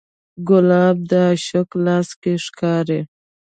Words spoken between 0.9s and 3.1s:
د عاشق لاس کې ښکاري.